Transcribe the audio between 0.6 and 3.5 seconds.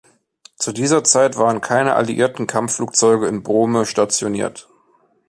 dieser Zeit waren keine alliierten Kampfflugzeuge in